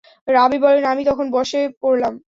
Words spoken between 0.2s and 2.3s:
রাবী বলেন, আমি তখন বসে পড়লাম।